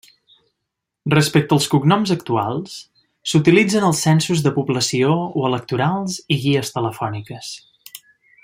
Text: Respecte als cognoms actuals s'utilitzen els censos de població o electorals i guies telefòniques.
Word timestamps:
Respecte 1.13 1.53
als 1.57 1.67
cognoms 1.73 2.13
actuals 2.15 2.79
s'utilitzen 3.33 3.87
els 3.91 4.01
censos 4.07 4.43
de 4.47 4.55
població 4.59 5.15
o 5.43 5.47
electorals 5.53 6.19
i 6.37 6.43
guies 6.47 6.77
telefòniques. 6.79 7.53